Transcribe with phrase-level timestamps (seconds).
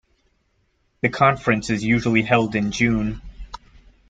[1.01, 3.21] The conference is usually held in June.